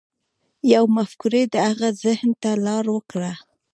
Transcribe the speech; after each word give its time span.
يوې 0.73 0.89
مفکورې 0.97 1.43
د 1.53 1.55
هغه 1.69 1.89
ذهن 2.03 2.29
ته 2.41 2.51
لار 2.65 2.85
وکړه. 2.95 3.31